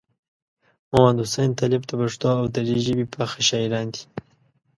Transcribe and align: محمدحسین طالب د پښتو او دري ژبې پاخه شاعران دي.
محمدحسین 0.91 1.49
طالب 1.59 1.81
د 1.87 1.91
پښتو 2.01 2.27
او 2.39 2.43
دري 2.55 2.77
ژبې 2.85 3.05
پاخه 3.15 3.39
شاعران 3.49 3.87
دي. 3.93 4.03